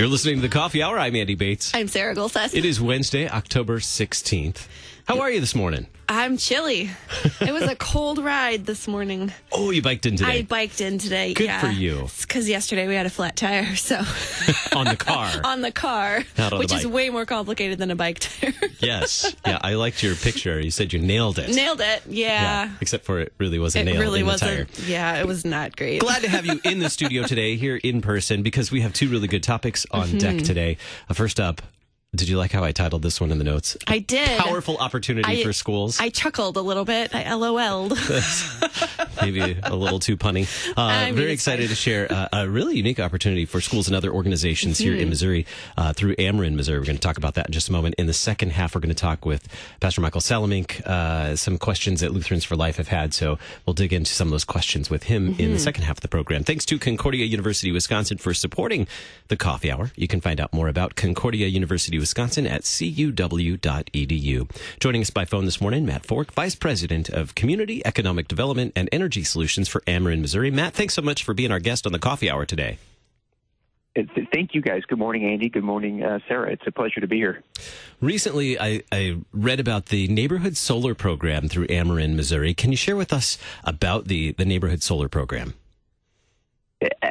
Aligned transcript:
You're 0.00 0.08
listening 0.08 0.36
to 0.36 0.40
the 0.40 0.48
Coffee 0.48 0.82
Hour. 0.82 0.98
I'm 0.98 1.14
Andy 1.14 1.34
Bates. 1.34 1.72
I'm 1.74 1.86
Sarah 1.86 2.14
Golseth. 2.14 2.54
It 2.54 2.64
is 2.64 2.80
Wednesday, 2.80 3.28
October 3.28 3.80
16th. 3.80 4.66
How 5.10 5.22
are 5.22 5.30
you 5.32 5.40
this 5.40 5.56
morning? 5.56 5.88
I'm 6.08 6.36
chilly. 6.36 6.88
it 7.40 7.52
was 7.52 7.64
a 7.64 7.74
cold 7.90 8.20
ride 8.20 8.64
this 8.64 8.86
morning. 8.86 9.32
Oh, 9.50 9.70
you 9.70 9.82
biked 9.82 10.06
in 10.06 10.14
today? 10.14 10.38
I 10.38 10.42
biked 10.42 10.80
in 10.80 10.98
today. 10.98 11.34
Good 11.34 11.46
yeah. 11.46 11.60
for 11.60 11.66
you. 11.66 12.06
Because 12.20 12.48
yesterday 12.48 12.86
we 12.86 12.94
had 12.94 13.06
a 13.06 13.10
flat 13.10 13.34
tire, 13.34 13.74
so 13.74 13.96
on 14.76 14.84
the 14.86 14.94
car. 14.96 15.28
on 15.44 15.62
the 15.62 15.72
car, 15.72 16.22
Not 16.38 16.52
on 16.52 16.58
the 16.60 16.62
which 16.62 16.72
is 16.72 16.86
way 16.86 17.10
more 17.10 17.26
complicated 17.26 17.80
than 17.80 17.90
a 17.90 17.96
bike 17.96 18.20
tire. 18.20 18.52
yes. 18.78 19.34
Yeah, 19.44 19.58
I 19.60 19.74
liked 19.74 20.00
your 20.00 20.14
picture. 20.14 20.60
You 20.60 20.70
said 20.70 20.92
you 20.92 21.00
nailed 21.00 21.40
it. 21.40 21.52
Nailed 21.56 21.80
it. 21.80 22.02
Yeah. 22.06 22.70
Except 22.80 23.04
for 23.04 23.18
it 23.18 23.32
really 23.38 23.58
wasn't 23.58 23.88
It 23.88 23.92
nailed 23.94 24.00
really 24.04 24.20
in 24.20 24.26
the 24.26 24.30
wasn't. 24.32 24.72
tire. 24.72 24.86
Yeah, 24.86 25.18
it 25.18 25.26
was 25.26 25.44
not 25.44 25.74
great. 25.76 26.02
Glad 26.02 26.22
to 26.22 26.28
have 26.28 26.46
you 26.46 26.60
in 26.62 26.78
the 26.78 26.88
studio 26.88 27.24
today, 27.24 27.56
here 27.56 27.80
in 27.82 28.00
person, 28.00 28.44
because 28.44 28.70
we 28.70 28.82
have 28.82 28.92
two 28.92 29.08
really 29.08 29.26
good 29.26 29.42
topics 29.42 29.86
on 29.90 30.06
Mm-hmm. 30.06 30.18
deck 30.18 30.44
today. 30.44 30.76
Uh, 31.08 31.14
first 31.14 31.40
up, 31.40 31.62
did 32.14 32.28
you 32.28 32.36
like 32.38 32.50
how 32.50 32.64
I 32.64 32.72
titled 32.72 33.02
this 33.02 33.20
one 33.20 33.30
in 33.30 33.38
the 33.38 33.44
notes? 33.44 33.76
I 33.86 34.00
did. 34.00 34.38
Powerful 34.40 34.76
opportunity 34.78 35.40
I- 35.40 35.44
for 35.44 35.52
schools. 35.52 36.00
I 36.00 36.08
chuckled 36.10 36.56
a 36.56 36.60
little 36.60 36.84
bit. 36.84 37.14
I 37.14 37.32
LOL'd. 37.34 37.96
maybe 39.22 39.56
a 39.62 39.74
little 39.76 39.98
too 40.00 40.16
punny. 40.16 40.46
Uh, 40.76 40.80
I 40.80 41.06
mean, 41.06 41.14
very 41.14 41.32
excited 41.32 41.68
to 41.68 41.74
share 41.74 42.10
uh, 42.10 42.28
a 42.32 42.48
really 42.48 42.76
unique 42.76 42.98
opportunity 43.00 43.44
for 43.46 43.60
schools 43.60 43.86
and 43.86 43.94
other 43.96 44.10
organizations 44.12 44.78
here 44.78 44.90
Mm-hmm. 44.92 45.02
in 45.02 45.08
Missouri 45.08 45.46
uh, 45.76 45.92
through 45.92 46.16
Ameren, 46.16 46.54
Missouri. 46.54 46.78
We're 46.80 46.86
going 46.86 46.96
to 46.96 47.00
talk 47.00 47.16
about 47.16 47.34
that 47.34 47.46
in 47.46 47.52
just 47.52 47.68
a 47.68 47.72
moment. 47.72 47.94
In 47.96 48.06
the 48.06 48.12
second 48.12 48.50
half, 48.50 48.74
we're 48.74 48.80
going 48.80 48.88
to 48.88 48.94
talk 49.00 49.24
with 49.24 49.46
Pastor 49.80 50.00
Michael 50.00 50.20
Salemink, 50.20 50.80
uh, 50.86 51.36
some 51.36 51.58
questions 51.58 52.00
that 52.00 52.12
Lutherans 52.12 52.44
for 52.44 52.56
Life 52.56 52.76
have 52.76 52.88
had. 52.88 53.14
So 53.14 53.38
we'll 53.66 53.74
dig 53.74 53.92
into 53.92 54.12
some 54.12 54.26
of 54.28 54.32
those 54.32 54.44
questions 54.44 54.90
with 54.90 55.04
him 55.04 55.28
in 55.28 55.36
the 55.36 55.44
Mm-hmm. 55.50 55.56
second 55.58 55.82
half 55.84 55.98
of 55.98 56.00
the 56.00 56.08
program. 56.08 56.42
Thanks 56.42 56.64
to 56.66 56.78
Concordia 56.78 57.24
University, 57.24 57.70
Wisconsin 57.70 58.18
for 58.18 58.32
supporting 58.34 58.88
the 59.28 59.36
coffee 59.36 59.70
hour. 59.70 59.92
You 59.96 60.08
can 60.08 60.20
find 60.20 60.40
out 60.40 60.52
more 60.52 60.66
about 60.68 60.96
Concordia 60.96 61.46
University, 61.46 61.98
Wisconsin 62.00 62.46
at 62.46 62.62
cuw.edu. 62.62 64.50
Joining 64.80 65.02
us 65.02 65.10
by 65.10 65.24
phone 65.24 65.44
this 65.44 65.60
morning, 65.60 65.86
Matt 65.86 66.04
Forck, 66.04 66.32
Vice 66.32 66.54
President 66.54 67.08
of 67.08 67.34
Community 67.34 67.80
Economic 67.84 68.26
Development 68.26 68.72
and 68.74 68.88
Energy 68.90 69.22
Solutions 69.22 69.68
for 69.68 69.80
Ameren, 69.82 70.20
Missouri. 70.20 70.50
Matt, 70.50 70.74
thanks 70.74 70.94
so 70.94 71.02
much 71.02 71.22
for 71.22 71.34
being 71.34 71.52
our 71.52 71.60
guest 71.60 71.86
on 71.86 71.92
the 71.92 71.98
coffee 71.98 72.30
hour 72.30 72.44
today. 72.44 72.78
Uh, 73.96 74.02
Thank 74.32 74.54
you, 74.54 74.62
guys. 74.62 74.82
Good 74.86 74.98
morning, 74.98 75.24
Andy. 75.24 75.48
Good 75.48 75.64
morning, 75.64 76.02
uh, 76.02 76.20
Sarah. 76.28 76.52
It's 76.52 76.62
a 76.66 76.70
pleasure 76.70 77.00
to 77.00 77.08
be 77.08 77.16
here. 77.16 77.42
Recently, 78.00 78.58
I, 78.58 78.82
I 78.92 79.18
read 79.32 79.58
about 79.58 79.86
the 79.86 80.06
Neighborhood 80.08 80.56
Solar 80.56 80.94
Program 80.94 81.48
through 81.48 81.66
Ameren, 81.66 82.14
Missouri. 82.14 82.54
Can 82.54 82.70
you 82.70 82.76
share 82.76 82.96
with 82.96 83.12
us 83.12 83.36
about 83.64 84.06
the, 84.06 84.32
the 84.32 84.44
Neighborhood 84.44 84.82
Solar 84.82 85.08
Program? 85.08 85.54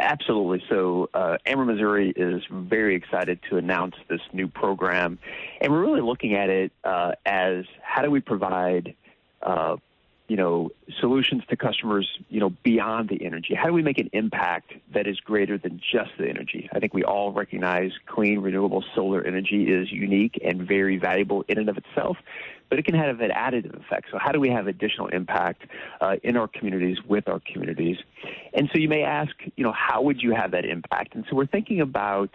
Absolutely. 0.09 0.63
So, 0.69 1.07
uh, 1.13 1.37
Ameren, 1.45 1.67
Missouri 1.67 2.11
is 2.15 2.41
very 2.49 2.95
excited 2.95 3.39
to 3.51 3.57
announce 3.57 3.93
this 4.09 4.21
new 4.33 4.47
program, 4.47 5.19
and 5.61 5.71
we're 5.71 5.81
really 5.81 6.01
looking 6.01 6.33
at 6.33 6.49
it 6.49 6.71
uh, 6.83 7.11
as 7.27 7.65
how 7.83 8.01
do 8.01 8.09
we 8.09 8.19
provide, 8.19 8.95
uh, 9.43 9.77
you 10.29 10.37
know, 10.37 10.69
solutions 10.99 11.41
to 11.49 11.57
customers, 11.57 12.07
you 12.29 12.39
know, 12.39 12.51
beyond 12.63 13.09
the 13.09 13.25
energy. 13.25 13.55
How 13.55 13.65
do 13.65 13.73
we 13.73 13.81
make 13.81 13.97
an 13.97 14.11
impact 14.13 14.73
that 14.93 15.07
is 15.07 15.19
greater 15.19 15.57
than 15.57 15.81
just 15.91 16.11
the 16.19 16.29
energy? 16.29 16.69
I 16.71 16.79
think 16.79 16.93
we 16.93 17.03
all 17.03 17.31
recognize 17.31 17.91
clean, 18.05 18.39
renewable 18.39 18.83
solar 18.93 19.25
energy 19.25 19.63
is 19.63 19.91
unique 19.91 20.39
and 20.45 20.61
very 20.67 20.97
valuable 20.97 21.43
in 21.47 21.57
and 21.57 21.67
of 21.67 21.77
itself. 21.77 22.17
But 22.69 22.77
it 22.77 22.85
can 22.85 22.93
have 22.93 23.19
an 23.21 23.31
additive 23.31 23.75
effect. 23.83 24.09
So, 24.11 24.19
how 24.19 24.31
do 24.31 24.39
we 24.39 24.49
have 24.49 24.67
additional 24.67 25.07
impact 25.07 25.63
uh, 25.99 26.17
in 26.21 26.37
our 26.37 26.47
communities 26.47 26.99
with 27.03 27.27
our 27.27 27.41
communities? 27.51 27.97
And 28.53 28.69
so, 28.71 28.77
you 28.77 28.87
may 28.87 29.01
ask, 29.01 29.31
you 29.55 29.63
know, 29.63 29.73
how 29.73 30.03
would 30.03 30.21
you 30.21 30.35
have 30.35 30.51
that 30.51 30.65
impact? 30.65 31.15
And 31.15 31.25
so, 31.27 31.35
we're 31.35 31.47
thinking 31.47 31.81
about 31.81 32.29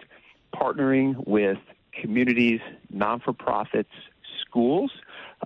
partnering 0.53 1.25
with 1.25 1.59
communities, 1.93 2.59
non 2.89 3.21
for 3.21 3.31
profits, 3.31 3.91
schools, 4.41 4.91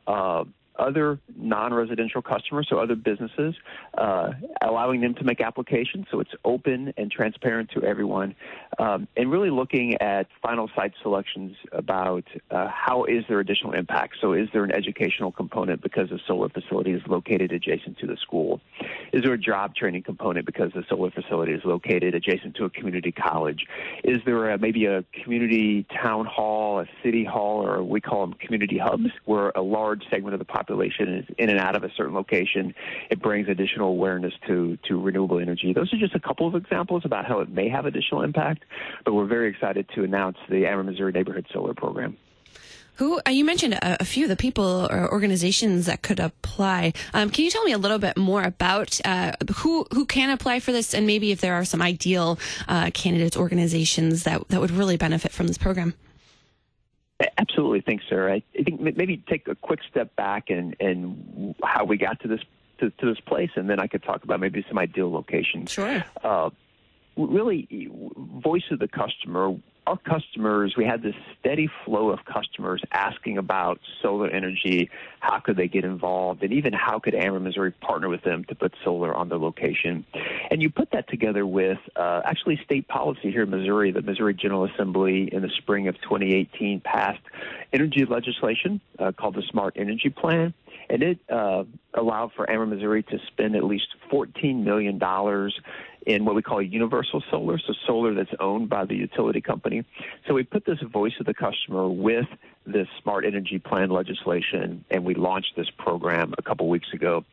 uh, 0.08 0.44
other 0.80 1.20
non 1.36 1.74
residential 1.74 2.22
customers, 2.22 2.68
so 2.70 2.80
other 2.80 2.96
businesses, 2.96 3.56
uh, 3.98 4.32
allowing 4.62 5.02
them 5.02 5.14
to 5.16 5.24
make 5.24 5.42
applications 5.42 6.06
so 6.12 6.20
it's 6.20 6.32
open 6.46 6.94
and 6.98 7.12
transparent 7.12 7.70
to 7.72 7.84
everyone, 7.84 8.36
um, 8.78 9.08
and 9.18 9.32
really 9.32 9.50
looking 9.50 9.96
at 10.02 10.28
final 10.42 10.70
site 10.76 10.94
selections 11.02 11.56
about 11.72 12.24
uh, 12.52 12.68
how 12.68 13.04
is 13.04 13.24
there 13.28 13.40
additional 13.40 13.74
impact. 13.74 14.16
So, 14.22 14.34
is 14.34 14.48
there 14.54 14.64
an 14.64 14.72
educational 14.72 15.32
component 15.32 15.82
because 15.82 16.10
the 16.10 16.20
solar 16.28 16.50
facility 16.50 16.92
is 16.92 17.02
located 17.08 17.52
adjacent 17.52 17.98
to 18.00 18.08
the 18.08 18.18
school? 18.18 18.62
Is 19.12 19.24
there 19.24 19.34
a 19.34 19.38
job 19.38 19.76
training 19.76 20.04
component 20.04 20.46
because 20.46 20.72
the 20.74 20.84
solar 20.90 21.12
facility 21.12 21.54
is 21.54 21.62
located 21.66 22.16
adjacent 22.16 22.56
to 22.56 22.66
a 22.66 22.70
community 22.70 23.12
college? 23.12 23.66
Is 24.04 24.20
there 24.26 24.52
a, 24.52 24.58
maybe 24.58 24.86
a 24.86 25.04
community 25.24 25.86
town 26.02 26.26
hall, 26.26 26.80
a 26.80 26.86
city 27.04 27.24
hall, 27.24 27.66
or 27.66 27.84
we 27.84 28.02
call 28.02 28.22
them 28.22 28.34
community 28.34 28.78
hubs, 28.78 29.10
where 29.26 29.52
a 29.56 29.62
large 29.62 30.04
segment 30.10 30.34
of 30.34 30.40
the 30.40 30.46
population 30.46 31.14
is 31.18 31.26
in 31.38 31.50
and 31.50 31.60
out 31.60 31.76
of 31.76 31.84
a 31.84 31.92
certain 31.96 32.14
location? 32.14 32.74
It 33.10 33.22
brings 33.22 33.48
additional 33.48 33.90
awareness 33.90 34.34
to, 34.48 34.78
to 34.88 35.02
renewable 35.02 35.40
energy. 35.40 35.74
Those 35.74 35.94
are 35.94 35.98
just 35.98 36.16
a 36.16 36.20
couple 36.20 36.48
of 36.48 36.56
examples 36.56 37.04
about 37.06 37.26
how 37.26 37.40
it 37.40 37.50
may 37.50 37.70
have 37.70 37.86
additional 37.86 38.22
impact, 38.22 38.64
but 39.06 39.14
we're 39.14 39.26
very 39.26 39.50
excited 39.50 39.88
to 39.96 40.04
announce 40.04 40.38
the 40.50 40.64
Ameren, 40.64 40.86
Missouri 40.86 41.12
Neighborhood 41.12 41.48
Solar 41.52 41.74
Program. 41.74 42.18
Who 43.00 43.22
uh, 43.26 43.30
you 43.30 43.46
mentioned 43.46 43.76
a, 43.76 44.02
a 44.02 44.06
few 44.06 44.26
of 44.26 44.30
the 44.30 44.36
people 44.36 44.86
or 44.92 45.10
organizations 45.10 45.86
that 45.86 46.02
could 46.02 46.20
apply. 46.20 46.92
Um, 47.14 47.30
can 47.30 47.46
you 47.46 47.50
tell 47.50 47.64
me 47.64 47.72
a 47.72 47.78
little 47.78 47.98
bit 47.98 48.18
more 48.18 48.44
about 48.44 49.00
uh, 49.06 49.32
who 49.56 49.88
who 49.94 50.06
can 50.06 50.30
apply 50.30 50.60
for 50.60 50.74
this, 50.74 50.94
and 50.94 51.08
maybe 51.08 51.32
if 51.32 51.40
there 51.40 51.54
are 51.54 51.64
some 51.64 51.82
ideal 51.82 52.38
uh, 52.68 52.92
candidates, 52.94 53.38
organizations 53.38 54.24
that 54.24 54.46
that 54.50 54.60
would 54.60 54.72
really 54.72 54.98
benefit 54.98 55.32
from 55.32 55.48
this 55.48 55.58
program? 55.58 55.94
Absolutely, 57.38 57.80
thanks, 57.80 58.04
Sarah. 58.10 58.34
I 58.34 58.44
I 58.60 58.64
think 58.64 58.82
maybe 58.82 59.24
take 59.30 59.48
a 59.48 59.56
quick 59.56 59.80
step 59.90 60.14
back 60.18 60.50
and 60.50 60.76
and 60.82 61.56
how 61.64 61.86
we 61.86 61.96
got 61.96 62.20
to 62.24 62.28
this 62.28 62.42
to, 62.80 62.90
to 62.90 63.06
this 63.06 63.20
place, 63.22 63.52
and 63.56 63.70
then 63.70 63.80
I 63.80 63.88
could 63.88 64.04
talk 64.04 64.26
about 64.26 64.42
maybe 64.42 64.66
some 64.68 64.78
ideal 64.78 65.10
locations. 65.10 65.72
Sure. 65.72 66.04
Uh, 66.22 66.50
really, 67.16 67.90
voice 68.18 68.70
of 68.72 68.80
the 68.80 68.90
customer. 68.90 69.56
Our 69.90 69.98
customers, 69.98 70.76
we 70.78 70.86
had 70.86 71.02
this 71.02 71.16
steady 71.40 71.68
flow 71.84 72.12
of 72.12 72.24
customers 72.24 72.80
asking 72.92 73.40
about 73.40 73.80
solar 74.04 74.30
energy. 74.30 74.92
How 75.20 75.40
could 75.40 75.58
they 75.58 75.68
get 75.68 75.84
involved, 75.84 76.44
and 76.44 76.54
even 76.54 76.74
how 76.74 77.00
could 77.00 77.16
Ameren, 77.16 77.42
Missouri, 77.42 77.72
partner 77.72 78.08
with 78.08 78.22
them 78.22 78.44
to 78.50 78.54
put 78.54 78.76
solar 78.84 79.16
on 79.16 79.30
their 79.30 79.40
location? 79.40 80.06
And 80.52 80.62
you 80.62 80.70
put 80.70 80.92
that 80.92 81.10
together 81.10 81.44
with 81.44 81.80
uh, 81.96 82.22
actually 82.24 82.62
state 82.64 82.88
policy 82.88 83.32
here 83.32 83.42
in 83.42 83.50
Missouri. 83.50 83.92
The 83.92 84.04
Missouri 84.04 84.36
General 84.36 84.66
Assembly 84.66 85.28
in 85.34 85.42
the 85.42 85.50
spring 85.58 85.88
of 85.88 85.96
2018 86.02 86.82
passed 86.82 87.24
energy 87.74 88.06
legislation 88.06 88.82
uh, 89.00 89.12
called 89.12 89.34
the 89.34 89.44
Smart 89.50 89.74
Energy 89.76 90.10
Plan, 90.12 90.54
and 90.88 91.02
it 91.02 91.18
uh, 91.30 91.64
allowed 91.96 92.34
for 92.34 92.46
Ameren, 92.46 92.70
Missouri 92.70 93.02
to 93.02 93.18
spend 93.26 93.56
at 93.56 93.64
least 93.64 93.88
$14 94.12 94.64
million 94.64 95.00
in 96.06 96.26
what 96.26 96.36
we 96.36 96.42
call 96.42 96.62
universal 96.62 97.24
solar, 97.30 97.58
so 97.60 97.74
solar 97.86 98.14
that's 98.14 98.34
owned 98.40 98.70
by 98.70 98.86
the 98.86 98.96
utility 98.96 99.42
company. 99.42 99.84
So 100.28 100.34
we 100.34 100.44
put 100.44 100.66
this 100.66 100.80
voice 100.82 101.14
of 101.20 101.26
the 101.26 101.34
customer 101.34 101.88
with 101.88 102.28
this 102.66 102.88
smart 103.02 103.26
energy 103.26 103.60
plan 103.60 103.90
legislation, 103.90 104.86
and 104.92 105.04
we 105.04 105.16
launched 105.16 105.54
this 105.56 105.70
program 105.78 106.34
a 106.38 106.42
couple 106.42 106.70
weeks 106.70 106.88
ago. 106.94 107.26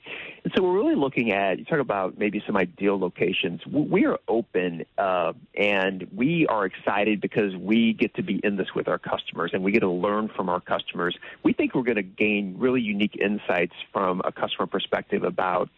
And 0.44 0.52
so 0.54 0.62
we're 0.62 0.74
really 0.74 0.94
looking 0.94 1.32
at, 1.32 1.58
you 1.58 1.64
talk 1.64 1.80
about 1.80 2.18
maybe 2.18 2.42
some 2.46 2.56
ideal 2.56 2.98
locations. 2.98 3.64
We 3.66 4.06
are 4.06 4.18
open 4.28 4.84
uh, 4.96 5.32
and 5.54 6.06
we 6.14 6.46
are 6.46 6.64
excited 6.64 7.20
because 7.20 7.54
we 7.56 7.92
get 7.92 8.14
to 8.14 8.22
be 8.22 8.40
in 8.42 8.56
this 8.56 8.68
with 8.74 8.88
our 8.88 8.98
customers 8.98 9.50
and 9.52 9.62
we 9.62 9.72
get 9.72 9.80
to 9.80 9.90
learn 9.90 10.28
from 10.28 10.48
our 10.48 10.60
customers. 10.60 11.16
We 11.42 11.52
think 11.52 11.74
we're 11.74 11.82
going 11.82 11.96
to 11.96 12.02
gain 12.02 12.56
really 12.58 12.80
unique 12.80 13.16
insights 13.16 13.74
from 13.92 14.22
a 14.24 14.32
customer 14.32 14.66
perspective 14.66 15.24
about 15.24 15.68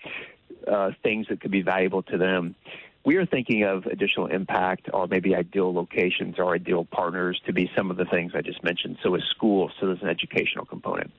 uh, 0.66 0.90
things 1.02 1.26
that 1.28 1.40
could 1.40 1.50
be 1.50 1.62
valuable 1.62 2.02
to 2.04 2.18
them. 2.18 2.54
We 3.04 3.16
are 3.16 3.24
thinking 3.24 3.62
of 3.62 3.86
additional 3.86 4.26
impact 4.26 4.90
or 4.92 5.06
maybe 5.06 5.34
ideal 5.34 5.72
locations 5.72 6.38
or 6.38 6.54
ideal 6.54 6.84
partners 6.84 7.40
to 7.46 7.52
be 7.52 7.70
some 7.74 7.90
of 7.90 7.96
the 7.96 8.04
things 8.04 8.32
I 8.34 8.42
just 8.42 8.62
mentioned. 8.62 8.98
So, 9.02 9.14
a 9.14 9.20
school, 9.20 9.70
so 9.80 9.86
there's 9.86 10.02
an 10.02 10.08
educational 10.08 10.66
component. 10.66 11.10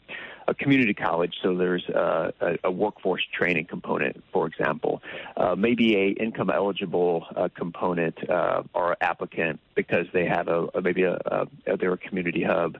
A 0.47 0.53
community 0.53 0.93
college, 0.93 1.35
so 1.41 1.55
there's 1.55 1.87
uh, 1.89 2.31
a, 2.41 2.57
a 2.65 2.71
workforce 2.71 3.23
training 3.31 3.65
component, 3.65 4.23
for 4.33 4.47
example. 4.47 5.01
Uh, 5.37 5.55
maybe 5.55 5.95
a 5.95 6.07
income 6.09 6.49
eligible 6.49 7.25
uh, 7.35 7.49
component 7.55 8.29
uh, 8.29 8.63
or 8.73 8.97
applicant 8.99 9.59
because 9.75 10.07
they 10.11 10.25
have 10.25 10.47
a, 10.47 10.67
a 10.73 10.81
maybe 10.81 11.03
a, 11.03 11.19
a 11.67 11.77
they're 11.77 11.93
a 11.93 11.97
community 11.97 12.43
hub. 12.43 12.77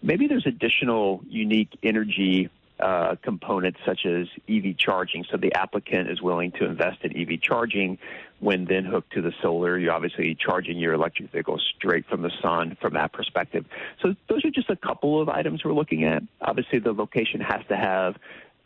Maybe 0.00 0.28
there's 0.28 0.46
additional 0.46 1.20
unique 1.28 1.76
energy 1.82 2.50
uh, 2.80 3.16
components 3.22 3.80
such 3.84 4.06
as 4.06 4.28
EV 4.48 4.76
charging. 4.76 5.24
So 5.30 5.36
the 5.36 5.52
applicant 5.54 6.10
is 6.10 6.22
willing 6.22 6.52
to 6.52 6.64
invest 6.64 7.02
in 7.02 7.16
EV 7.16 7.40
charging 7.40 7.98
when 8.40 8.66
then 8.66 8.84
hooked 8.84 9.12
to 9.14 9.22
the 9.22 9.32
solar. 9.42 9.78
You're 9.78 9.92
obviously 9.92 10.34
charging 10.34 10.78
your 10.78 10.92
electric 10.94 11.32
vehicle 11.32 11.58
straight 11.76 12.06
from 12.06 12.22
the 12.22 12.30
sun 12.40 12.76
from 12.80 12.94
that 12.94 13.12
perspective. 13.12 13.64
So 14.00 14.14
those 14.28 14.44
are 14.44 14.50
just 14.50 14.70
a 14.70 14.76
couple 14.76 15.20
of 15.20 15.28
items 15.28 15.64
we're 15.64 15.72
looking 15.72 16.04
at. 16.04 16.22
Obviously, 16.40 16.78
the 16.78 16.92
location 16.92 17.40
has 17.40 17.60
to 17.68 17.76
have 17.76 18.16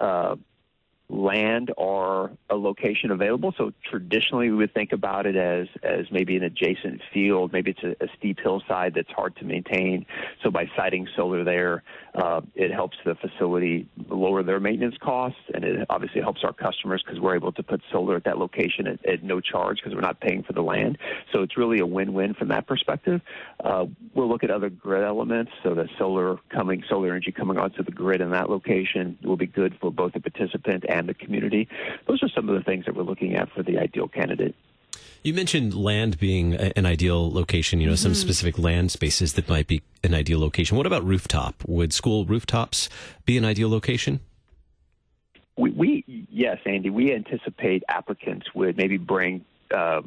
uh, 0.00 0.36
land 1.12 1.72
or 1.76 2.30
a 2.48 2.56
location 2.56 3.10
available. 3.10 3.54
So 3.56 3.72
traditionally, 3.88 4.50
we 4.50 4.56
would 4.56 4.74
think 4.74 4.92
about 4.92 5.26
it 5.26 5.36
as 5.36 5.68
as 5.82 6.06
maybe 6.10 6.36
an 6.36 6.42
adjacent 6.42 7.02
field. 7.12 7.52
Maybe 7.52 7.72
it's 7.72 7.82
a, 7.82 8.04
a 8.04 8.08
steep 8.16 8.40
hillside 8.40 8.94
that's 8.94 9.10
hard 9.10 9.36
to 9.36 9.44
maintain. 9.44 10.06
So 10.42 10.50
by 10.50 10.70
siting 10.74 11.06
solar 11.14 11.44
there, 11.44 11.82
uh, 12.14 12.40
it 12.54 12.72
helps 12.72 12.96
the 13.04 13.14
facility 13.14 13.88
lower 14.08 14.42
their 14.42 14.60
maintenance 14.60 14.96
costs, 15.00 15.40
and 15.54 15.64
it 15.64 15.86
obviously 15.90 16.20
helps 16.20 16.44
our 16.44 16.52
customers 16.52 17.02
because 17.04 17.20
we're 17.20 17.36
able 17.36 17.52
to 17.52 17.62
put 17.62 17.82
solar 17.90 18.16
at 18.16 18.24
that 18.24 18.38
location 18.38 18.86
at, 18.86 19.06
at 19.06 19.22
no 19.22 19.40
charge 19.40 19.78
because 19.78 19.94
we're 19.94 20.00
not 20.00 20.20
paying 20.20 20.42
for 20.42 20.52
the 20.52 20.62
land. 20.62 20.98
So 21.32 21.42
it's 21.42 21.56
really 21.56 21.78
a 21.80 21.86
win-win 21.86 22.34
from 22.34 22.48
that 22.48 22.66
perspective. 22.66 23.20
Uh, 23.62 23.86
we'll 24.14 24.28
look 24.28 24.44
at 24.44 24.50
other 24.50 24.70
grid 24.70 25.04
elements. 25.04 25.52
So 25.62 25.74
the 25.74 25.88
solar 25.98 26.38
coming, 26.48 26.82
solar 26.88 27.08
energy 27.08 27.32
coming 27.32 27.58
onto 27.58 27.82
the 27.82 27.92
grid 27.92 28.20
in 28.20 28.30
that 28.30 28.48
location 28.48 29.18
will 29.22 29.36
be 29.36 29.46
good 29.46 29.76
for 29.80 29.90
both 29.90 30.12
the 30.12 30.20
participant 30.20 30.84
and 30.88 31.01
the 31.06 31.14
community. 31.14 31.68
Those 32.06 32.22
are 32.22 32.28
some 32.28 32.48
of 32.48 32.54
the 32.54 32.62
things 32.62 32.84
that 32.86 32.94
we're 32.94 33.02
looking 33.02 33.34
at 33.34 33.50
for 33.52 33.62
the 33.62 33.78
ideal 33.78 34.08
candidate. 34.08 34.54
You 35.22 35.34
mentioned 35.34 35.74
land 35.74 36.18
being 36.18 36.54
an 36.54 36.84
ideal 36.84 37.30
location, 37.30 37.80
you 37.80 37.86
know, 37.86 37.92
mm-hmm. 37.92 38.02
some 38.02 38.14
specific 38.14 38.58
land 38.58 38.90
spaces 38.90 39.34
that 39.34 39.48
might 39.48 39.68
be 39.68 39.82
an 40.02 40.14
ideal 40.14 40.40
location. 40.40 40.76
What 40.76 40.86
about 40.86 41.04
rooftop? 41.04 41.62
Would 41.66 41.92
school 41.92 42.24
rooftops 42.24 42.88
be 43.24 43.38
an 43.38 43.44
ideal 43.44 43.70
location? 43.70 44.20
We, 45.56 45.70
we 45.70 46.26
yes, 46.28 46.58
Andy, 46.66 46.90
we 46.90 47.14
anticipate 47.14 47.84
applicants 47.88 48.46
would 48.54 48.76
maybe 48.76 48.96
bring 48.96 49.44
uh, 49.72 50.02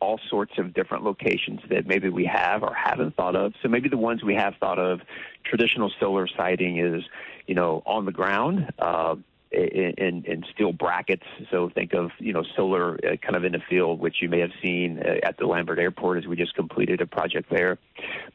all 0.00 0.20
sorts 0.28 0.52
of 0.58 0.74
different 0.74 1.02
locations 1.02 1.60
that 1.70 1.86
maybe 1.86 2.08
we 2.08 2.24
have 2.24 2.62
or 2.62 2.74
haven't 2.74 3.16
thought 3.16 3.34
of. 3.34 3.54
So 3.62 3.68
maybe 3.68 3.88
the 3.88 3.96
ones 3.96 4.22
we 4.22 4.34
have 4.34 4.54
thought 4.60 4.78
of, 4.78 5.00
traditional 5.44 5.90
solar 5.98 6.28
siting 6.28 6.78
is, 6.78 7.02
you 7.46 7.54
know, 7.54 7.82
on 7.86 8.04
the 8.04 8.12
ground. 8.12 8.72
Uh, 8.78 9.16
in, 9.52 10.24
in 10.24 10.44
steel 10.52 10.72
brackets. 10.72 11.24
So 11.50 11.70
think 11.74 11.94
of 11.94 12.10
you 12.18 12.32
know 12.32 12.44
solar 12.56 12.94
uh, 12.94 13.16
kind 13.16 13.36
of 13.36 13.44
in 13.44 13.52
the 13.52 13.62
field, 13.68 14.00
which 14.00 14.16
you 14.20 14.28
may 14.28 14.40
have 14.40 14.52
seen 14.62 14.98
uh, 14.98 15.26
at 15.26 15.38
the 15.38 15.46
Lambert 15.46 15.78
Airport 15.78 16.18
as 16.18 16.26
we 16.26 16.36
just 16.36 16.54
completed 16.54 17.00
a 17.00 17.06
project 17.06 17.50
there. 17.50 17.78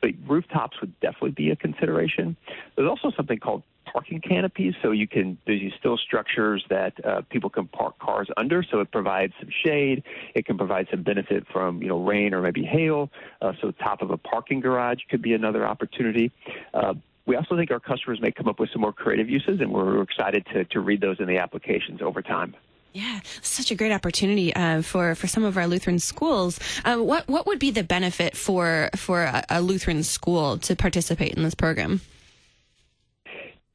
But 0.02 0.12
rooftops 0.28 0.80
would 0.81 1.00
definitely 1.00 1.31
be 1.31 1.50
a 1.52 1.56
consideration. 1.56 2.36
There's 2.75 2.90
also 2.90 3.12
something 3.16 3.40
called 3.40 3.64
parking 3.92 4.22
canopies, 4.22 4.74
so 4.81 4.92
you 4.92 5.08
can 5.08 5.38
there's 5.46 5.60
these 5.60 5.74
steel 5.80 5.98
structures 5.98 6.64
that 6.69 6.94
uh, 7.06 7.22
people 7.30 7.50
can 7.50 7.68
park 7.68 7.98
cars 8.00 8.30
under. 8.38 8.64
So 8.64 8.80
it 8.80 8.92
provides 8.92 9.34
some 9.40 9.50
shade. 9.66 10.04
It 10.36 10.46
can 10.46 10.58
provide 10.58 10.88
some 10.92 11.04
benefit 11.04 11.46
from 11.52 11.81
you 11.81 11.88
know 11.88 12.04
rain 12.04 12.34
or 12.34 12.42
maybe 12.42 12.64
hail. 12.64 13.10
Uh, 13.42 13.54
so 13.62 13.72
top 13.72 14.02
of 14.02 14.12
a 14.12 14.18
parking 14.18 14.60
garage 14.60 15.00
could 15.10 15.22
be 15.22 15.34
another 15.34 15.66
opportunity. 15.66 16.31
Uh, 16.74 16.94
we 17.28 17.36
also 17.36 17.56
think 17.56 17.70
our 17.70 17.80
customers 17.80 18.20
may 18.22 18.32
come 18.32 18.48
up 18.48 18.60
with 18.60 18.72
some 18.72 18.82
more 18.82 18.94
creative 18.94 19.30
uses, 19.30 19.60
and 19.60 19.72
we're 19.72 20.02
excited 20.02 20.46
to, 20.54 20.64
to 20.66 20.80
read 20.80 21.02
those 21.02 21.20
in 21.20 21.28
the 21.28 21.38
applications 21.38 22.02
over 22.02 22.22
time. 22.22 22.56
Yeah, 22.94 23.20
such 23.42 23.70
a 23.70 23.76
great 23.76 23.92
opportunity 23.92 24.56
uh, 24.56 24.82
for 24.82 25.14
for 25.14 25.28
some 25.28 25.44
of 25.44 25.56
our 25.56 25.68
Lutheran 25.68 26.00
schools. 26.00 26.60
Uh, 26.84 26.98
what 26.98 27.28
what 27.28 27.46
would 27.46 27.60
be 27.60 27.70
the 27.70 27.84
benefit 27.84 28.36
for 28.36 28.90
for 28.96 29.24
a, 29.24 29.44
a 29.50 29.62
Lutheran 29.62 30.02
school 30.02 30.58
to 30.60 30.76
participate 30.76 31.36
in 31.36 31.44
this 31.44 31.54
program? 31.54 32.02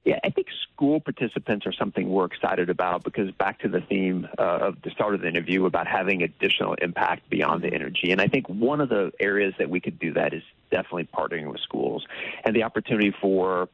Yeah, 0.04 0.18
I 0.24 0.30
think 0.30 0.48
school 0.82 0.98
participants 0.98 1.64
are 1.64 1.72
something 1.72 2.08
we're 2.08 2.24
excited 2.24 2.68
about 2.68 3.04
because 3.04 3.30
back 3.30 3.60
to 3.60 3.68
the 3.68 3.80
theme 3.82 4.26
uh, 4.36 4.42
of 4.42 4.82
the 4.82 4.90
start 4.90 5.14
of 5.14 5.20
the 5.20 5.28
interview 5.28 5.64
about 5.64 5.86
having 5.86 6.24
additional 6.24 6.74
impact 6.82 7.30
beyond 7.30 7.62
the 7.62 7.72
energy. 7.72 8.10
And 8.10 8.20
I 8.20 8.26
think 8.26 8.48
one 8.48 8.80
of 8.80 8.88
the 8.88 9.12
areas 9.20 9.54
that 9.60 9.70
we 9.70 9.78
could 9.78 10.00
do 10.00 10.12
that 10.14 10.34
is 10.34 10.42
definitely 10.72 11.08
partnering 11.16 11.46
with 11.52 11.60
schools 11.60 12.04
and 12.44 12.56
the 12.56 12.64
opportunity 12.64 13.14
for 13.20 13.68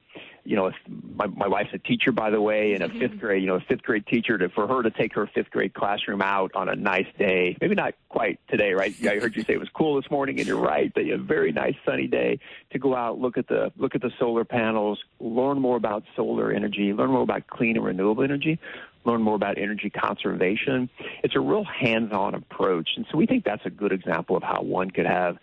you 0.44 0.56
know, 0.56 0.70
my, 1.14 1.26
my 1.26 1.46
wife's 1.46 1.70
a 1.75 1.79
teacher, 1.79 2.12
by 2.12 2.31
the 2.31 2.40
way, 2.40 2.73
and 2.75 2.82
a 2.82 2.88
mm-hmm. 2.88 2.99
fifth 2.99 3.19
grade, 3.19 3.43
you 3.43 3.49
know, 3.49 3.56
a 3.56 3.61
fifth 3.61 3.82
grade 3.82 4.06
teacher 4.06 4.38
to, 4.38 4.49
for 4.49 4.67
her 4.67 4.82
to 4.82 4.90
take 4.90 5.14
her 5.14 5.26
fifth 5.35 5.50
grade 5.50 5.75
classroom 5.75 6.23
out 6.23 6.52
on 6.55 6.69
a 6.69 6.75
nice 6.75 7.06
day, 7.19 7.56
maybe 7.61 7.75
not 7.75 7.94
quite 8.08 8.40
today, 8.49 8.73
right? 8.73 8.94
I 9.05 9.19
heard 9.19 9.37
you 9.37 9.43
say 9.43 9.55
it 9.55 9.61
was 9.61 9.69
cool 9.75 10.00
this 10.00 10.11
morning 10.11 10.38
and 10.38 10.46
you're 10.46 10.61
right, 10.61 10.93
but 10.94 11.05
a 11.05 11.19
very 11.19 11.52
nice 11.52 11.75
sunny 11.85 12.06
day 12.06 12.38
to 12.70 12.79
go 12.79 12.94
out, 12.94 13.19
look 13.19 13.37
at 13.37 13.49
the, 13.49 13.73
look 13.76 13.94
at 13.94 14.00
the 14.00 14.11
solar 14.19 14.44
panels, 14.44 14.99
learn 15.20 15.61
more 15.61 15.76
about 15.76 16.05
solar 16.17 16.52
energy, 16.52 16.93
learn 16.93 17.11
more 17.11 17.23
about 17.23 17.46
clean 17.46 17.76
and 17.76 17.84
renewable 17.84 18.23
energy, 18.25 18.58
learn 19.05 19.23
more 19.23 19.34
about 19.34 19.58
energy 19.58 19.91
conservation. 19.91 20.88
It's 21.23 21.34
a 21.34 21.41
real 21.41 21.64
hands-on 21.64 22.34
approach. 22.34 22.91
And 22.96 23.06
so 23.11 23.19
we 23.19 23.26
think 23.26 23.44
that's 23.44 23.64
a 23.64 23.70
good 23.70 23.93
example 23.93 24.37
of 24.37 24.43
how 24.43 24.62
one 24.62 24.91
could 24.91 25.06
have 25.06 25.38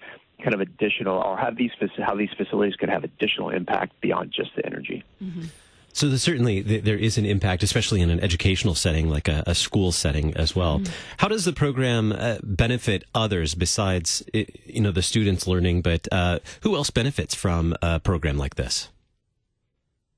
kind 0.45 0.53
of 0.53 0.61
additional, 0.61 1.17
or 1.17 1.35
have 1.37 1.57
these 1.57 1.71
how 1.97 2.15
these 2.15 2.29
facilities 2.37 2.75
could 2.75 2.89
have 2.89 3.03
additional 3.03 3.49
impact 3.49 3.99
beyond 3.99 4.31
just 4.31 4.55
the 4.55 4.65
energy. 4.65 5.03
Mm-hmm. 5.21 5.45
So 5.91 6.13
certainly 6.17 6.61
there 6.61 6.97
is 6.97 7.17
an 7.17 7.25
impact, 7.25 7.63
especially 7.63 8.01
in 8.01 8.09
an 8.09 8.19
educational 8.19 8.75
setting 8.75 9.09
like 9.09 9.29
a, 9.29 9.43
a 9.47 9.55
school 9.55 9.93
setting 9.93 10.35
as 10.35 10.53
well. 10.53 10.79
Mm-hmm. 10.79 10.93
How 11.17 11.29
does 11.29 11.45
the 11.45 11.53
program 11.53 12.11
uh, 12.11 12.37
benefit 12.43 13.05
others 13.15 13.55
besides 13.55 14.21
you 14.33 14.81
know 14.81 14.91
the 14.91 15.01
students 15.01 15.47
learning? 15.47 15.81
But 15.81 16.07
uh, 16.11 16.39
who 16.61 16.75
else 16.75 16.89
benefits 16.89 17.33
from 17.33 17.73
a 17.81 17.99
program 17.99 18.37
like 18.37 18.55
this? 18.55 18.89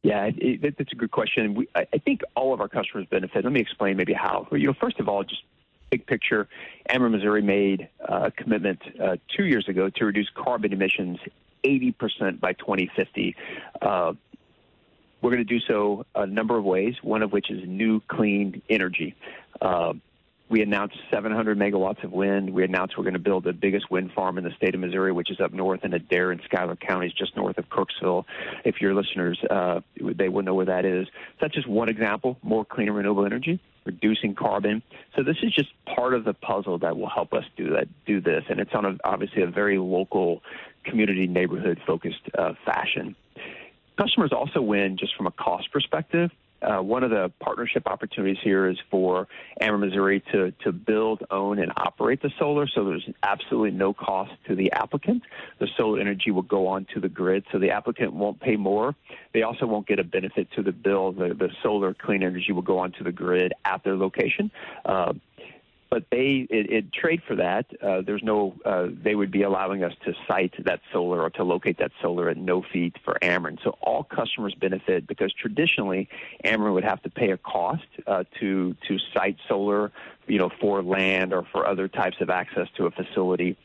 Yeah, 0.01 0.31
it, 0.35 0.77
that's 0.77 0.91
a 0.91 0.95
good 0.95 1.11
question. 1.11 1.53
We, 1.53 1.67
I 1.75 1.85
think 2.05 2.21
all 2.35 2.53
of 2.53 2.61
our 2.61 2.69
customers 2.69 3.05
benefit. 3.11 3.43
Let 3.43 3.53
me 3.53 3.59
explain 3.59 3.97
maybe 3.97 4.13
how. 4.13 4.47
You 4.51 4.67
know, 4.67 4.73
first 4.73 4.99
of 4.99 5.07
all, 5.07 5.23
just 5.23 5.43
big 5.89 6.05
picture, 6.05 6.47
Ameren 6.89 7.11
Missouri 7.11 7.41
made 7.41 7.89
a 7.99 8.31
commitment 8.31 8.79
uh, 9.01 9.17
two 9.35 9.45
years 9.45 9.67
ago 9.67 9.89
to 9.89 10.05
reduce 10.05 10.29
carbon 10.35 10.73
emissions 10.73 11.19
80% 11.63 12.39
by 12.39 12.53
2050. 12.53 13.35
Uh, 13.81 14.13
we're 15.21 15.31
going 15.31 15.45
to 15.45 15.59
do 15.59 15.59
so 15.59 16.05
a 16.15 16.27
number 16.27 16.57
of 16.57 16.63
ways, 16.63 16.95
one 17.01 17.23
of 17.23 17.31
which 17.31 17.49
is 17.49 17.67
new 17.67 18.01
clean 18.07 18.61
energy. 18.69 19.15
Uh, 19.61 19.93
we 20.49 20.61
announced 20.61 20.95
700 21.11 21.57
megawatts 21.57 22.03
of 22.03 22.11
wind. 22.11 22.49
We 22.49 22.63
announced 22.63 22.97
we're 22.97 23.03
going 23.03 23.13
to 23.13 23.19
build 23.19 23.43
the 23.43 23.53
biggest 23.53 23.91
wind 23.91 24.11
farm 24.13 24.37
in 24.37 24.43
the 24.43 24.51
state 24.51 24.73
of 24.73 24.79
Missouri, 24.79 25.11
which 25.11 25.29
is 25.29 25.39
up 25.41 25.51
north 25.51 25.83
in 25.83 25.93
Adair 25.93 26.31
and 26.31 26.41
Schuyler 26.45 26.75
counties, 26.75 27.11
just 27.11 27.35
north 27.35 27.57
of 27.57 27.65
Kirksville. 27.69 28.23
If 28.63 28.79
your 28.79 28.93
listeners, 28.93 29.39
uh, 29.49 29.81
they 29.99 30.29
will 30.29 30.43
know 30.43 30.53
where 30.53 30.65
that 30.65 30.85
is. 30.85 31.07
So 31.07 31.37
that's 31.41 31.53
just 31.53 31.67
one 31.67 31.89
example, 31.89 32.37
more 32.43 32.63
clean 32.63 32.87
and 32.87 32.95
renewable 32.95 33.25
energy, 33.25 33.59
reducing 33.85 34.35
carbon. 34.35 34.81
So 35.15 35.23
this 35.23 35.37
is 35.43 35.53
just 35.53 35.69
part 35.85 36.13
of 36.13 36.23
the 36.23 36.33
puzzle 36.33 36.77
that 36.79 36.97
will 36.97 37.09
help 37.09 37.33
us 37.33 37.43
do 37.57 37.71
that, 37.71 37.87
do 38.05 38.21
this. 38.21 38.43
And 38.49 38.59
it's 38.59 38.73
on 38.73 38.85
a, 38.85 38.97
obviously 39.03 39.41
a 39.41 39.47
very 39.47 39.77
local, 39.77 40.43
community, 40.85 41.27
neighborhood 41.27 41.81
focused 41.85 42.21
uh, 42.37 42.53
fashion. 42.65 43.15
Customers 43.97 44.31
also 44.31 44.61
win 44.61 44.97
just 44.97 45.15
from 45.15 45.27
a 45.27 45.31
cost 45.31 45.71
perspective 45.73 46.31
uh, 46.61 46.79
one 46.79 47.03
of 47.03 47.09
the 47.09 47.31
partnership 47.39 47.87
opportunities 47.87 48.37
here 48.43 48.67
is 48.67 48.77
for 48.89 49.27
Ameren 49.61 49.79
Missouri 49.79 50.23
to, 50.31 50.51
to 50.63 50.71
build, 50.71 51.23
own, 51.29 51.59
and 51.59 51.71
operate 51.77 52.21
the 52.21 52.31
solar. 52.39 52.67
So 52.67 52.85
there's 52.85 53.07
absolutely 53.23 53.71
no 53.71 53.93
cost 53.93 54.31
to 54.47 54.55
the 54.55 54.71
applicant. 54.71 55.23
The 55.59 55.67
solar 55.77 55.99
energy 55.99 56.31
will 56.31 56.41
go 56.41 56.67
onto 56.67 56.99
the 56.99 57.09
grid, 57.09 57.45
so 57.51 57.59
the 57.59 57.71
applicant 57.71 58.13
won't 58.13 58.39
pay 58.39 58.55
more. 58.55 58.95
They 59.33 59.43
also 59.43 59.65
won't 59.65 59.87
get 59.87 59.99
a 59.99 60.03
benefit 60.03 60.51
to 60.55 60.63
the 60.63 60.71
bill. 60.71 61.11
The, 61.11 61.33
the 61.33 61.49
solar 61.61 61.93
clean 61.93 62.23
energy 62.23 62.51
will 62.51 62.61
go 62.63 62.79
onto 62.79 63.03
the 63.03 63.11
grid 63.11 63.53
at 63.65 63.83
their 63.83 63.95
location. 63.95 64.51
Uh, 64.85 65.13
but 65.89 66.05
they 66.11 66.47
it, 66.49 66.71
it 66.71 66.93
trade 66.93 67.21
for 67.27 67.35
that. 67.35 67.65
Uh, 67.81 68.01
there's 68.01 68.23
no 68.23 68.55
uh, 68.65 68.87
they 68.91 69.15
would 69.15 69.31
be 69.31 69.43
allowing 69.43 69.83
us 69.83 69.93
to 70.05 70.13
site 70.27 70.53
that 70.65 70.81
solar 70.91 71.21
or 71.21 71.29
to 71.31 71.43
locate 71.43 71.77
that 71.79 71.91
solar 72.01 72.29
at 72.29 72.37
no 72.37 72.61
fee 72.61 72.93
for 73.03 73.17
Ameren. 73.21 73.57
So 73.63 73.77
all 73.81 74.03
customers 74.03 74.53
benefit 74.53 75.07
because 75.07 75.33
traditionally 75.33 76.09
Ameren 76.43 76.73
would 76.73 76.83
have 76.83 77.01
to 77.03 77.09
pay 77.09 77.31
a 77.31 77.37
cost 77.37 77.87
uh, 78.05 78.23
to 78.39 78.75
to 78.87 78.97
site 79.13 79.37
solar, 79.47 79.91
you 80.27 80.37
know, 80.37 80.49
for 80.59 80.81
land 80.83 81.33
or 81.33 81.43
for 81.51 81.65
other 81.65 81.87
types 81.87 82.17
of 82.19 82.29
access 82.29 82.67
to 82.77 82.85
a 82.85 82.91
facility. 82.91 83.57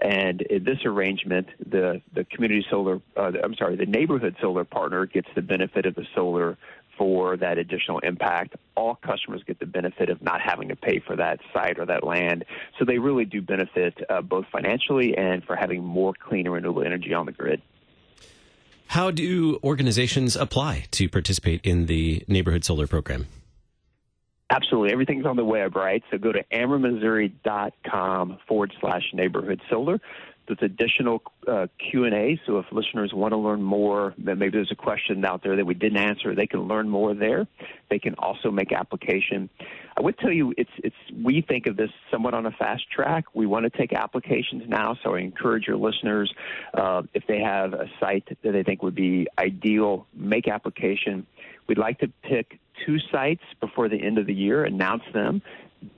And 0.00 0.42
in 0.42 0.64
this 0.64 0.84
arrangement, 0.84 1.48
the 1.64 2.02
the 2.12 2.24
community 2.24 2.66
solar, 2.68 3.00
uh, 3.16 3.32
I'm 3.42 3.54
sorry, 3.54 3.76
the 3.76 3.86
neighborhood 3.86 4.36
solar 4.40 4.64
partner 4.64 5.06
gets 5.06 5.28
the 5.34 5.42
benefit 5.42 5.86
of 5.86 5.94
the 5.94 6.06
solar 6.14 6.58
for 6.98 7.36
that 7.36 7.56
additional 7.56 8.00
impact. 8.00 8.56
All 8.76 8.96
customers 8.96 9.42
get 9.46 9.58
the 9.58 9.66
benefit 9.66 10.10
of 10.10 10.20
not 10.20 10.40
having 10.40 10.68
to 10.68 10.76
pay 10.76 11.00
for 11.06 11.16
that 11.16 11.40
site 11.54 11.78
or 11.78 11.86
that 11.86 12.04
land. 12.04 12.44
So 12.78 12.84
they 12.84 12.98
really 12.98 13.24
do 13.24 13.40
benefit 13.40 13.98
uh, 14.10 14.20
both 14.20 14.46
financially 14.52 15.16
and 15.16 15.42
for 15.44 15.56
having 15.56 15.82
more 15.82 16.12
clean 16.12 16.46
and 16.46 16.54
renewable 16.54 16.82
energy 16.82 17.14
on 17.14 17.26
the 17.26 17.32
grid. 17.32 17.62
How 18.88 19.10
do 19.10 19.58
organizations 19.62 20.34
apply 20.34 20.86
to 20.92 21.08
participate 21.08 21.60
in 21.62 21.86
the 21.86 22.24
neighborhood 22.26 22.64
solar 22.64 22.86
program? 22.86 23.26
Absolutely. 24.50 24.92
Everything's 24.92 25.26
on 25.26 25.36
the 25.36 25.44
web, 25.44 25.76
right? 25.76 26.02
So 26.10 26.16
go 26.16 26.32
to 26.32 26.42
amerenmissouri.com 26.52 28.38
forward 28.48 28.72
slash 28.80 29.02
neighborhood 29.12 29.60
solar 29.68 30.00
there's 30.48 30.58
additional 30.62 31.22
uh, 31.46 31.66
Q&A, 31.78 32.40
so 32.46 32.58
if 32.58 32.66
listeners 32.72 33.12
want 33.14 33.32
to 33.32 33.36
learn 33.36 33.62
more, 33.62 34.14
maybe 34.16 34.48
there's 34.48 34.72
a 34.72 34.76
question 34.76 35.24
out 35.24 35.42
there 35.42 35.56
that 35.56 35.66
we 35.66 35.74
didn't 35.74 35.98
answer, 35.98 36.34
they 36.34 36.46
can 36.46 36.66
learn 36.66 36.88
more 36.88 37.14
there. 37.14 37.46
They 37.90 37.98
can 37.98 38.14
also 38.14 38.50
make 38.50 38.72
application. 38.72 39.50
I 39.96 40.00
would 40.00 40.18
tell 40.18 40.32
you, 40.32 40.54
it's, 40.56 40.70
it's, 40.78 40.96
we 41.22 41.42
think 41.42 41.66
of 41.66 41.76
this 41.76 41.90
somewhat 42.10 42.34
on 42.34 42.46
a 42.46 42.50
fast 42.52 42.90
track. 42.90 43.24
We 43.34 43.46
want 43.46 43.70
to 43.70 43.78
take 43.78 43.92
applications 43.92 44.64
now, 44.68 44.96
so 45.02 45.14
I 45.14 45.20
encourage 45.20 45.66
your 45.66 45.76
listeners, 45.76 46.32
uh, 46.74 47.02
if 47.14 47.26
they 47.26 47.40
have 47.40 47.74
a 47.74 47.86
site 48.00 48.28
that 48.42 48.52
they 48.52 48.62
think 48.62 48.82
would 48.82 48.94
be 48.94 49.26
ideal, 49.38 50.06
make 50.14 50.48
application. 50.48 51.26
We'd 51.68 51.78
like 51.78 51.98
to 52.00 52.08
pick 52.22 52.58
two 52.86 52.98
sites 53.12 53.42
before 53.60 53.88
the 53.88 54.02
end 54.02 54.18
of 54.18 54.26
the 54.26 54.34
year, 54.34 54.64
announce 54.64 55.02
them, 55.12 55.42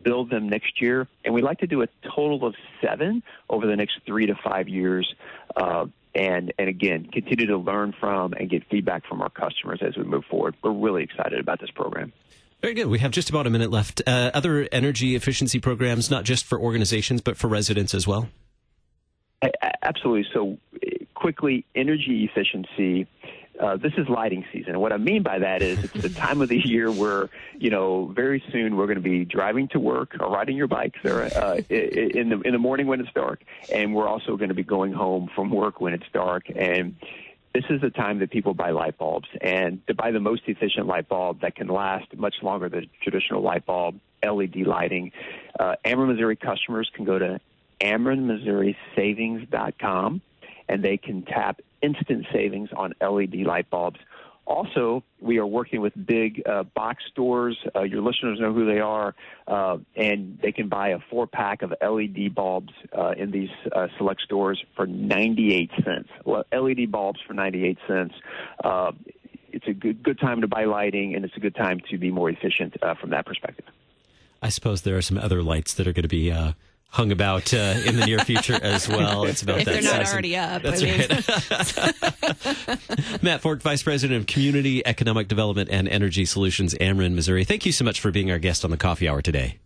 build 0.02 0.30
them 0.30 0.48
next 0.48 0.80
year, 0.80 1.08
and 1.24 1.34
we'd 1.34 1.44
like 1.44 1.58
to 1.58 1.66
do 1.66 1.82
a 1.82 1.88
total 2.14 2.46
of 2.46 2.54
seven 2.82 3.22
over 3.48 3.66
the 3.66 3.76
next 3.76 4.00
three 4.06 4.26
to 4.26 4.34
five 4.34 4.68
years. 4.68 5.14
Uh, 5.56 5.86
and 6.14 6.52
and 6.58 6.68
again, 6.68 7.08
continue 7.12 7.46
to 7.46 7.56
learn 7.56 7.94
from 7.98 8.32
and 8.32 8.50
get 8.50 8.66
feedback 8.68 9.06
from 9.06 9.22
our 9.22 9.30
customers 9.30 9.80
as 9.82 9.96
we 9.96 10.04
move 10.04 10.24
forward. 10.24 10.56
We're 10.62 10.72
really 10.72 11.04
excited 11.04 11.38
about 11.38 11.60
this 11.60 11.70
program. 11.70 12.12
Very 12.60 12.74
good. 12.74 12.88
We 12.88 12.98
have 12.98 13.10
just 13.10 13.30
about 13.30 13.46
a 13.46 13.50
minute 13.50 13.70
left. 13.70 14.02
Uh, 14.06 14.30
other 14.34 14.68
energy 14.70 15.14
efficiency 15.14 15.60
programs, 15.60 16.10
not 16.10 16.24
just 16.24 16.44
for 16.44 16.58
organizations, 16.60 17.22
but 17.22 17.36
for 17.36 17.48
residents 17.48 17.94
as 17.94 18.06
well? 18.06 18.28
Absolutely. 19.82 20.26
So, 20.34 20.58
quickly, 21.14 21.64
energy 21.74 22.28
efficiency. 22.30 23.06
Uh, 23.58 23.76
this 23.76 23.92
is 23.98 24.08
lighting 24.08 24.44
season. 24.52 24.70
And 24.70 24.80
what 24.80 24.92
I 24.92 24.96
mean 24.96 25.22
by 25.22 25.38
that 25.38 25.62
is 25.62 25.84
it's 25.84 25.92
the 25.92 26.08
time 26.20 26.40
of 26.40 26.48
the 26.48 26.58
year 26.58 26.90
where, 26.90 27.28
you 27.58 27.70
know, 27.70 28.06
very 28.06 28.42
soon 28.52 28.76
we're 28.76 28.86
going 28.86 28.96
to 28.96 29.02
be 29.02 29.24
driving 29.24 29.68
to 29.68 29.80
work 29.80 30.16
or 30.18 30.30
riding 30.30 30.56
your 30.56 30.66
bikes 30.66 30.98
or, 31.04 31.24
uh, 31.24 31.60
in 31.68 32.30
the 32.30 32.40
in 32.44 32.52
the 32.52 32.58
morning 32.58 32.86
when 32.86 33.00
it's 33.00 33.12
dark, 33.12 33.42
and 33.72 33.94
we're 33.94 34.08
also 34.08 34.36
going 34.36 34.48
to 34.48 34.54
be 34.54 34.62
going 34.62 34.92
home 34.92 35.28
from 35.34 35.50
work 35.50 35.80
when 35.80 35.92
it's 35.92 36.06
dark. 36.12 36.44
And 36.54 36.96
this 37.52 37.64
is 37.68 37.80
the 37.80 37.90
time 37.90 38.20
that 38.20 38.30
people 38.30 38.54
buy 38.54 38.70
light 38.70 38.96
bulbs, 38.96 39.26
and 39.40 39.84
to 39.88 39.94
buy 39.94 40.12
the 40.12 40.20
most 40.20 40.42
efficient 40.46 40.86
light 40.86 41.08
bulb 41.08 41.40
that 41.40 41.56
can 41.56 41.66
last 41.68 42.16
much 42.16 42.36
longer 42.42 42.68
than 42.68 42.88
traditional 43.02 43.42
light 43.42 43.66
bulb, 43.66 43.98
LED 44.22 44.58
lighting. 44.66 45.10
Uh, 45.58 45.74
Ameren 45.84 46.06
Missouri 46.08 46.36
customers 46.36 46.88
can 46.94 47.04
go 47.04 47.18
to 47.18 47.40
AmerenMissouriSavings.com, 47.80 50.22
and 50.68 50.84
they 50.84 50.96
can 50.96 51.22
tap 51.22 51.60
instant 51.82 52.26
savings 52.32 52.70
on 52.76 52.94
LED 53.00 53.36
light 53.46 53.68
bulbs 53.70 53.98
also, 54.50 55.04
we 55.20 55.38
are 55.38 55.46
working 55.46 55.80
with 55.80 55.92
big 56.06 56.42
uh, 56.44 56.64
box 56.64 57.04
stores. 57.08 57.56
Uh, 57.74 57.82
your 57.82 58.02
listeners 58.02 58.40
know 58.40 58.52
who 58.52 58.66
they 58.66 58.80
are, 58.80 59.14
uh, 59.46 59.78
and 59.94 60.40
they 60.42 60.50
can 60.50 60.68
buy 60.68 60.88
a 60.88 60.98
four 61.08 61.28
pack 61.28 61.62
of 61.62 61.72
LED 61.80 62.34
bulbs 62.34 62.72
uh, 62.98 63.12
in 63.16 63.30
these 63.30 63.50
uh, 63.70 63.86
select 63.96 64.22
stores 64.22 64.60
for 64.74 64.86
98 64.86 65.70
cents. 65.84 66.08
Well, 66.24 66.44
LED 66.52 66.90
bulbs 66.90 67.20
for 67.24 67.32
98 67.32 67.78
cents. 67.86 68.14
Uh, 68.64 68.90
it's 69.52 69.68
a 69.68 69.72
good 69.72 70.02
good 70.02 70.18
time 70.18 70.40
to 70.40 70.48
buy 70.48 70.64
lighting, 70.64 71.14
and 71.14 71.24
it's 71.24 71.36
a 71.36 71.40
good 71.40 71.54
time 71.54 71.80
to 71.90 71.96
be 71.96 72.10
more 72.10 72.28
efficient 72.28 72.76
from 73.00 73.10
that 73.10 73.26
perspective. 73.26 73.66
I 74.42 74.48
suppose 74.48 74.82
there 74.82 74.96
are 74.96 75.02
some 75.02 75.18
other 75.18 75.44
lights 75.44 75.74
that 75.74 75.86
are 75.86 75.92
going 75.92 76.02
to 76.02 76.08
be 76.08 76.32
hung 76.90 77.12
about 77.12 77.54
uh, 77.54 77.74
in 77.86 77.96
the 77.96 78.04
near 78.06 78.18
future 78.20 78.58
as 78.62 78.88
well. 78.88 79.24
It's 79.30 79.42
about 79.42 79.60
if 79.60 79.64
that 79.66 79.82
they're 79.82 79.98
not 79.98 80.12
already 80.12 80.36
up. 80.36 80.62
That's 80.62 80.82
I 80.82 80.86
mean. 80.86 80.98
right. 83.08 83.22
Matt 83.22 83.40
Forck, 83.42 83.62
Vice 83.62 83.82
President 83.82 84.20
of 84.20 84.26
Community 84.26 84.84
Economic 84.84 85.28
Development 85.28 85.68
and 85.70 85.88
Energy 85.88 86.24
Solutions, 86.24 86.74
Ameren, 86.74 87.14
Missouri. 87.14 87.44
Thank 87.44 87.64
you 87.64 87.72
so 87.72 87.84
much 87.84 88.00
for 88.00 88.10
being 88.10 88.30
our 88.30 88.38
guest 88.38 88.64
on 88.64 88.70
the 88.70 88.76
Coffee 88.76 89.08
Hour 89.08 89.22
today. 89.22 89.58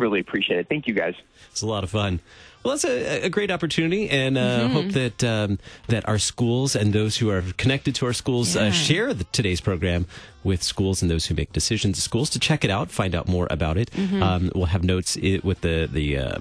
I 0.00 0.02
really 0.02 0.20
appreciate 0.20 0.58
it. 0.58 0.68
Thank 0.68 0.86
you, 0.86 0.94
guys. 0.94 1.14
It's 1.50 1.62
a 1.62 1.66
lot 1.66 1.84
of 1.84 1.90
fun. 1.90 2.20
Well, 2.62 2.74
that's 2.74 2.84
a, 2.84 3.24
a 3.24 3.28
great 3.28 3.50
opportunity, 3.50 4.08
and 4.10 4.36
uh, 4.36 4.60
mm-hmm. 4.60 4.72
hope 4.72 4.88
that 4.92 5.24
um, 5.24 5.58
that 5.88 6.08
our 6.08 6.18
schools 6.18 6.76
and 6.76 6.92
those 6.92 7.16
who 7.16 7.30
are 7.30 7.42
connected 7.56 7.94
to 7.96 8.06
our 8.06 8.12
schools 8.12 8.56
uh, 8.56 8.60
yeah. 8.60 8.68
uh, 8.68 8.72
share 8.72 9.14
the, 9.14 9.24
today's 9.24 9.60
program 9.60 10.06
with 10.44 10.62
schools 10.62 11.02
and 11.02 11.10
those 11.10 11.26
who 11.26 11.34
make 11.34 11.52
decisions 11.52 11.98
at 11.98 12.02
schools 12.02 12.30
to 12.30 12.38
check 12.38 12.64
it 12.64 12.70
out, 12.70 12.90
find 12.90 13.14
out 13.14 13.28
more 13.28 13.46
about 13.50 13.76
it. 13.76 13.90
Mm-hmm. 13.92 14.22
Um, 14.22 14.52
we'll 14.54 14.66
have 14.66 14.84
notes 14.84 15.16
with 15.16 15.60
the 15.60 15.88
the. 15.90 16.18
Uh, 16.18 16.38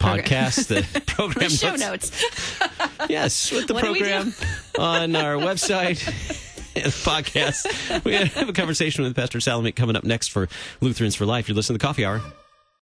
podcast, 0.00 0.66
the 0.66 1.00
program 1.06 1.48
show 1.48 1.76
notes. 1.76 2.10
yes, 3.08 3.50
with 3.50 3.66
the 3.66 3.72
what 3.72 3.84
program 3.84 4.34
on 4.78 5.16
our 5.16 5.36
website. 5.36 6.02
podcast. 6.74 8.04
We 8.04 8.14
have 8.14 8.48
a 8.48 8.52
conversation 8.52 9.04
with 9.04 9.14
Pastor 9.14 9.38
Salemink 9.38 9.76
coming 9.76 9.94
up 9.94 10.02
next 10.02 10.28
for 10.28 10.48
Lutherans 10.80 11.14
for 11.14 11.24
Life. 11.24 11.48
You're 11.48 11.54
listening 11.54 11.78
to 11.78 11.82
the 11.82 11.86
Coffee 11.86 12.04
Hour. 12.04 12.20